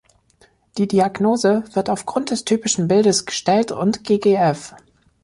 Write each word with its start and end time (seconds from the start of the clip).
Die 0.79 0.87
Diagnose 0.87 1.63
wird 1.75 1.87
auf 1.91 2.07
Grund 2.07 2.31
des 2.31 2.43
typischen 2.43 2.87
Bildes 2.87 3.27
gestellt 3.27 3.71
und 3.71 4.03
ggf. 4.03 4.73